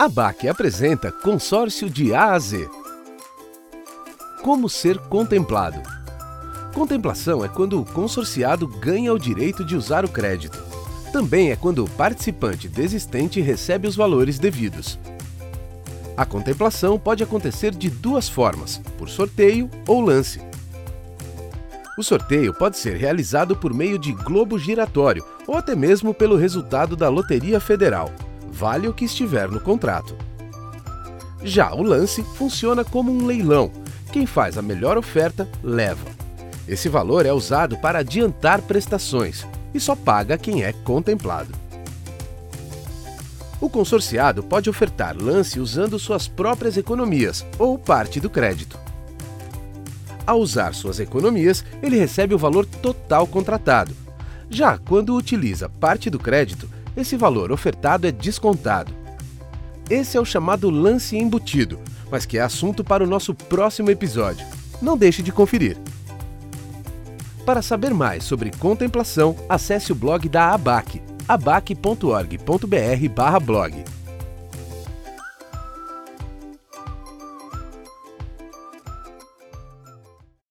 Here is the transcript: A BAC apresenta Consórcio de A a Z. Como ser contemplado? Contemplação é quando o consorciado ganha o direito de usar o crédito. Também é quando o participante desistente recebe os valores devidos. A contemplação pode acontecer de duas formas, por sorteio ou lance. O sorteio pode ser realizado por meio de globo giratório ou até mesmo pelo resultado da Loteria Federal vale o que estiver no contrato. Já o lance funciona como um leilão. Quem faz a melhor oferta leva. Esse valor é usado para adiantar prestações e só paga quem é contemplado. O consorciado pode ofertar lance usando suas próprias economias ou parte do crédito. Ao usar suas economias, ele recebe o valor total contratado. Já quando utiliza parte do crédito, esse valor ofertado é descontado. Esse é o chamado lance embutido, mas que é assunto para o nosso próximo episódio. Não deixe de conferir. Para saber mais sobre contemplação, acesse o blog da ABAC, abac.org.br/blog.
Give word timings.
A 0.00 0.08
BAC 0.08 0.46
apresenta 0.46 1.10
Consórcio 1.10 1.90
de 1.90 2.14
A 2.14 2.30
a 2.30 2.38
Z. 2.38 2.70
Como 4.44 4.68
ser 4.68 4.96
contemplado? 4.96 5.82
Contemplação 6.72 7.44
é 7.44 7.48
quando 7.48 7.80
o 7.80 7.84
consorciado 7.84 8.68
ganha 8.68 9.12
o 9.12 9.18
direito 9.18 9.64
de 9.64 9.74
usar 9.74 10.04
o 10.04 10.08
crédito. 10.08 10.56
Também 11.12 11.50
é 11.50 11.56
quando 11.56 11.84
o 11.84 11.90
participante 11.90 12.68
desistente 12.68 13.40
recebe 13.40 13.88
os 13.88 13.96
valores 13.96 14.38
devidos. 14.38 14.96
A 16.16 16.24
contemplação 16.24 16.96
pode 16.96 17.24
acontecer 17.24 17.74
de 17.74 17.90
duas 17.90 18.28
formas, 18.28 18.80
por 18.96 19.08
sorteio 19.08 19.68
ou 19.84 20.00
lance. 20.00 20.40
O 21.98 22.04
sorteio 22.04 22.54
pode 22.54 22.78
ser 22.78 22.96
realizado 22.96 23.56
por 23.56 23.74
meio 23.74 23.98
de 23.98 24.12
globo 24.12 24.60
giratório 24.60 25.24
ou 25.44 25.56
até 25.56 25.74
mesmo 25.74 26.14
pelo 26.14 26.36
resultado 26.36 26.94
da 26.94 27.08
Loteria 27.08 27.58
Federal 27.58 28.12
vale 28.58 28.88
o 28.88 28.92
que 28.92 29.04
estiver 29.04 29.48
no 29.48 29.60
contrato. 29.60 30.16
Já 31.44 31.72
o 31.72 31.80
lance 31.80 32.24
funciona 32.34 32.84
como 32.84 33.12
um 33.12 33.24
leilão. 33.24 33.70
Quem 34.12 34.26
faz 34.26 34.58
a 34.58 34.62
melhor 34.62 34.98
oferta 34.98 35.48
leva. 35.62 36.04
Esse 36.66 36.88
valor 36.88 37.24
é 37.24 37.32
usado 37.32 37.78
para 37.78 38.00
adiantar 38.00 38.60
prestações 38.62 39.46
e 39.72 39.78
só 39.78 39.94
paga 39.94 40.36
quem 40.36 40.64
é 40.64 40.72
contemplado. 40.72 41.52
O 43.60 43.70
consorciado 43.70 44.42
pode 44.42 44.68
ofertar 44.68 45.16
lance 45.16 45.60
usando 45.60 45.98
suas 45.98 46.26
próprias 46.26 46.76
economias 46.76 47.46
ou 47.58 47.78
parte 47.78 48.18
do 48.18 48.28
crédito. 48.28 48.78
Ao 50.26 50.38
usar 50.40 50.74
suas 50.74 50.98
economias, 50.98 51.64
ele 51.80 51.96
recebe 51.96 52.34
o 52.34 52.38
valor 52.38 52.66
total 52.66 53.26
contratado. 53.26 53.94
Já 54.50 54.78
quando 54.78 55.14
utiliza 55.14 55.68
parte 55.68 56.10
do 56.10 56.18
crédito, 56.18 56.68
esse 57.00 57.16
valor 57.16 57.50
ofertado 57.52 58.06
é 58.06 58.12
descontado. 58.12 58.92
Esse 59.88 60.16
é 60.16 60.20
o 60.20 60.24
chamado 60.24 60.68
lance 60.68 61.16
embutido, 61.16 61.78
mas 62.10 62.26
que 62.26 62.38
é 62.38 62.42
assunto 62.42 62.82
para 62.84 63.04
o 63.04 63.06
nosso 63.06 63.32
próximo 63.34 63.90
episódio. 63.90 64.46
Não 64.82 64.96
deixe 64.96 65.22
de 65.22 65.30
conferir. 65.32 65.76
Para 67.44 67.62
saber 67.62 67.94
mais 67.94 68.24
sobre 68.24 68.50
contemplação, 68.50 69.36
acesse 69.48 69.92
o 69.92 69.94
blog 69.94 70.28
da 70.28 70.52
ABAC, 70.52 71.00
abac.org.br/blog. 71.26 73.97